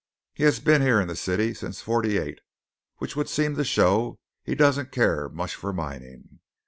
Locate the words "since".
1.53-1.79